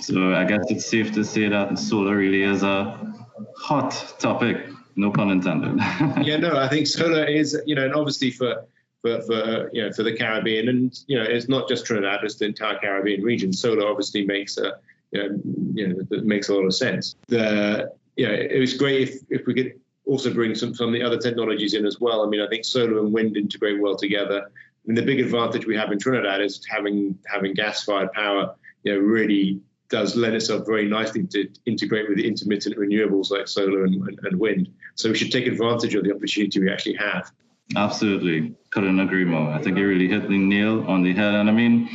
[0.00, 3.14] So I guess it's safe to say that solar really is a
[3.56, 4.68] hot topic.
[4.96, 5.76] No pun intended.
[6.22, 8.64] yeah, no, I think solar is, you know, and obviously for
[9.02, 12.36] for, for you know for the Caribbean, and you know, it's not just Trinidad, it's
[12.36, 13.52] the entire Caribbean region.
[13.52, 14.78] Solar obviously makes a
[15.10, 15.40] you know,
[15.74, 17.16] you know that makes a lot of sense.
[17.26, 20.94] The you know, it was great if if we could also bring some some of
[20.94, 22.24] the other technologies in as well.
[22.24, 24.42] I mean, I think solar and wind integrate well together.
[24.46, 24.50] I
[24.86, 28.54] mean, the big advantage we have in Trinidad is having having gas-fired power.
[28.82, 33.46] You know, really does lend itself very nicely to integrate with the intermittent renewables like
[33.46, 34.68] solar and, and, and wind.
[34.94, 37.30] So we should take advantage of the opportunity we actually have.
[37.76, 38.54] Absolutely.
[38.70, 39.50] Couldn't agree more.
[39.50, 41.34] I think you really hit the nail on the head.
[41.34, 41.88] And I mean,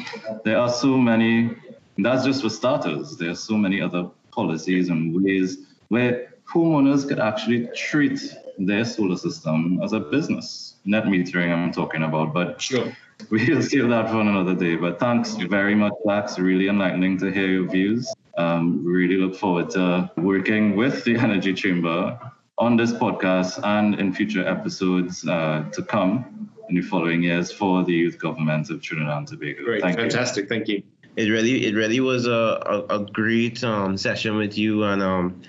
[0.44, 1.56] there are so many,
[1.98, 3.18] that's just for starters.
[3.18, 5.58] There are so many other policies and ways
[5.90, 8.20] where homeowners could actually treat
[8.58, 10.76] their solar system as a business.
[10.86, 12.92] Net metering, I'm talking about, but sure.
[13.30, 14.76] we'll save that for another day.
[14.76, 16.40] But thanks very much, Dax.
[16.40, 18.12] Really enlightening to hear your views.
[18.38, 22.20] Um, really look forward to working with the Energy Chamber
[22.58, 27.84] on this podcast and in future episodes uh, to come in the following years for
[27.84, 29.64] the youth government of Trinidad and Tobago.
[29.64, 30.44] Great, Thank fantastic.
[30.44, 30.50] You.
[30.50, 30.84] Thank you.
[31.16, 35.42] It really, it really was a, a, a great um, session with you, and um,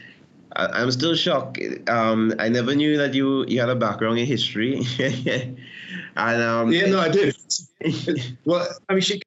[0.57, 1.59] I, am still shocked.
[1.89, 4.83] Um, I never knew that you you had a background in history.
[6.17, 7.33] and um, yeah, no, I do.
[8.45, 9.21] well, I mean, she,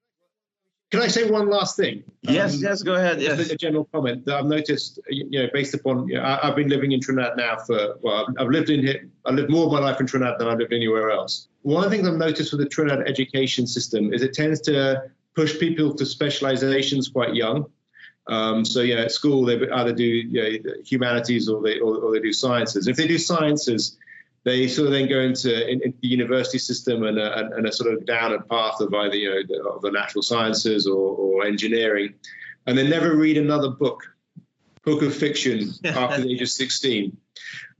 [0.93, 2.03] can I say one last thing?
[2.21, 3.19] Yes, um, yes, go ahead.
[3.19, 3.49] Yes.
[3.49, 6.69] A general comment that I've noticed, you know, based upon, you know, I, have been
[6.69, 9.71] living in Trinidad now for, well, I've, I've lived in here, I lived more of
[9.71, 11.47] my life in Trinidad than I've lived anywhere else.
[11.63, 15.01] One of the things I've noticed with the Trinidad education system is it tends to
[15.36, 17.65] push people to specializations quite young.
[18.28, 22.13] Um, so yeah, at school they either do you know, humanities or they or, or,
[22.13, 22.88] they do sciences.
[22.88, 23.97] If they do sciences,
[24.45, 27.71] they sort of then go into, in, in the university system and a, and a,
[27.71, 31.45] sort of downward path of either you know the, of the natural sciences or, or
[31.45, 32.13] engineering,
[32.65, 34.03] and they never read another book,
[34.86, 37.17] book of fiction after the age of 16.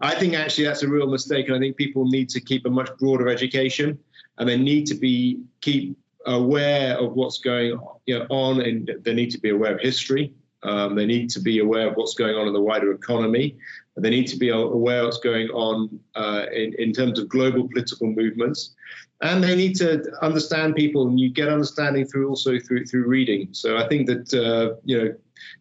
[0.02, 2.70] I think actually that's a real mistake, and I think people need to keep a
[2.70, 4.00] much broader education,
[4.38, 9.14] and they need to be keep aware of what's going you know, on, and they
[9.14, 10.34] need to be aware of history.
[10.64, 13.58] Um, they need to be aware of what's going on in the wider economy.
[13.98, 17.68] They need to be aware of what's going on uh, in, in terms of global
[17.68, 18.74] political movements,
[19.22, 21.08] and they need to understand people.
[21.08, 23.50] And you get understanding through also through through reading.
[23.52, 25.18] So I think that uh, you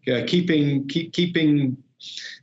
[0.07, 1.77] know, keeping keep, keeping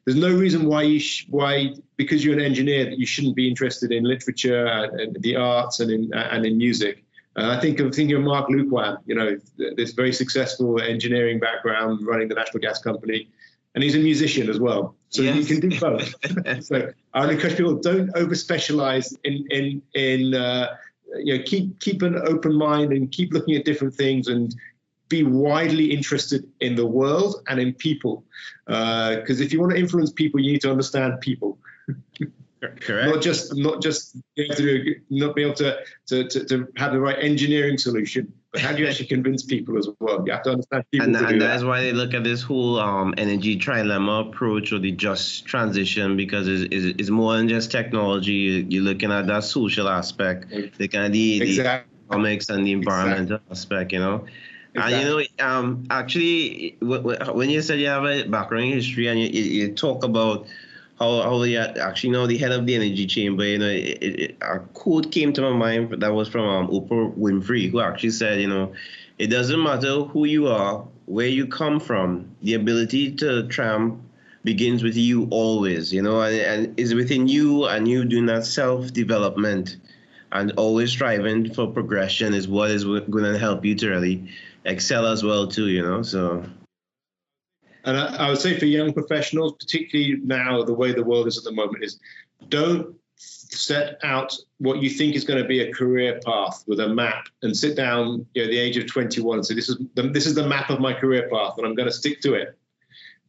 [0.06, 3.48] there's no reason why you sh- why because you're an engineer that you shouldn't be
[3.48, 7.04] interested in literature and, and the arts and in and in music.
[7.40, 9.38] Uh, I think I'm thinking of Mark Loquan, you know,
[9.76, 13.30] this very successful engineering background running the National Gas Company,
[13.76, 14.96] and he's a musician as well.
[15.10, 15.50] So yes.
[15.50, 16.14] you can do both.
[16.66, 20.76] so I would encourage people don't over specialize in in in uh,
[21.16, 24.54] you know keep keep an open mind and keep looking at different things and
[25.08, 28.26] be widely interested in the world and in people.
[28.68, 31.58] Because uh, if you want to influence people, you need to understand people.
[32.62, 33.10] Correct.
[33.10, 36.92] Not just not just be able to not be able to, to, to, to, have
[36.92, 40.24] the right engineering solution, but how do you actually convince people as well?
[40.26, 41.08] You have to understand people.
[41.08, 41.48] And, and that.
[41.48, 46.18] that's why they look at this whole um, energy trilemma approach or the just transition
[46.18, 48.66] because it's, it's, it's more than just technology.
[48.70, 51.90] You're looking at that social aspect, the kind of the, exactly.
[51.90, 53.52] the economics and the environmental exactly.
[53.52, 54.26] aspect, you know.
[54.76, 54.94] Exactly.
[54.94, 59.20] And you know, um, actually, when you said you have a background in history and
[59.20, 60.46] you, you talk about
[61.00, 63.46] how how they actually know the head of the energy chamber.
[63.46, 67.16] You know, it, it, a quote came to my mind that was from um, Oprah
[67.18, 68.74] Winfrey, who actually said, you know,
[69.18, 74.00] it doesn't matter who you are, where you come from, the ability to triumph
[74.44, 75.94] begins with you always.
[75.94, 79.78] You know, and, and is within you, and you doing that self development
[80.32, 84.30] and always striving for progression is what is going to help you to really
[84.66, 85.68] excel as well too.
[85.70, 86.46] You know, so.
[87.86, 91.38] And I, I, would say for young professionals, particularly now, the way the world is
[91.38, 92.00] at the moment, is
[92.50, 96.88] don't set out what you think is going to be a career path with a
[96.88, 99.78] map and sit down you know, at the age of 21 and say, this is
[99.96, 102.36] the, this is the map of my career path and I'm going to stick to
[102.36, 102.58] it.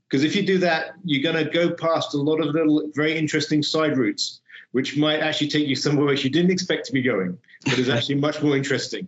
[0.09, 3.17] Because if you do that, you're going to go past a lot of little, very
[3.17, 4.41] interesting side routes,
[4.73, 7.89] which might actually take you somewhere which you didn't expect to be going, but is
[7.89, 9.07] actually much more interesting.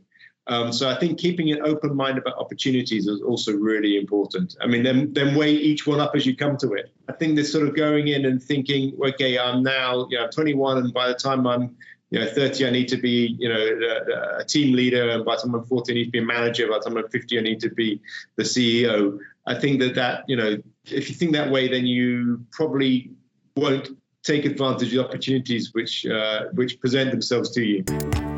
[0.49, 4.57] Um, so I think keeping an open mind about opportunities is also really important.
[4.61, 6.93] I mean, then then weigh each one up as you come to it.
[7.09, 10.78] I think this sort of going in and thinking, okay, I'm now you know 21,
[10.78, 11.76] and by the time I'm
[12.11, 15.36] you know 30, I need to be you know a, a team leader, and by
[15.36, 16.66] the time I'm 40, I need to be a manager.
[16.66, 18.01] By the time I'm 50, I need to be
[18.34, 19.18] the CEO.
[19.47, 23.12] I think that that you know if you think that way, then you probably
[23.55, 23.90] won't
[24.24, 28.32] take advantage of the opportunities which uh, which present themselves to you.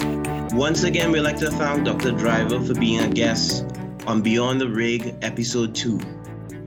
[0.55, 2.13] Once again, we'd like to thank Dr.
[2.13, 3.67] Driver for being a guest
[4.07, 5.99] on Beyond the Rig episode 2.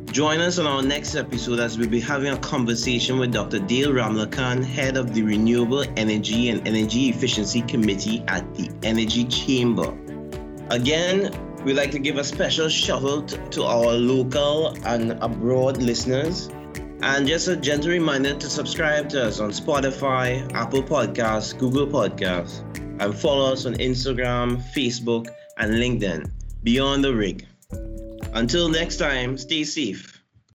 [0.07, 3.59] Join us on our next episode as we'll be having a conversation with Dr.
[3.59, 9.97] Dale Ramlakan, head of the Renewable Energy and Energy Efficiency Committee at the Energy Chamber.
[10.69, 11.31] Again,
[11.63, 16.49] we'd like to give a special shout out to our local and abroad listeners.
[17.01, 22.65] And just a gentle reminder to subscribe to us on Spotify, Apple Podcasts, Google Podcasts
[22.99, 25.27] and follow us on Instagram, Facebook,
[25.57, 26.31] and LinkedIn.
[26.63, 27.47] Beyond the Rig.
[28.33, 30.16] Until next time, stay safe.